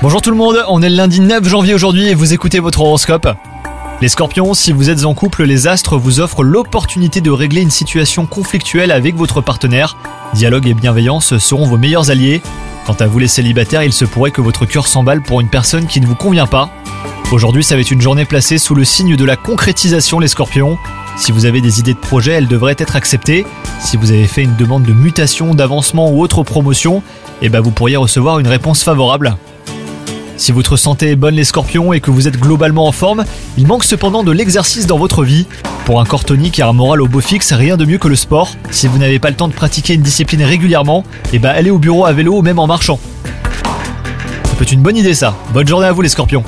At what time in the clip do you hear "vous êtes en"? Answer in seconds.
4.72-5.12